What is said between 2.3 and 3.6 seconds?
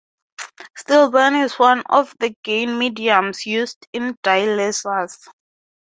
gain mediums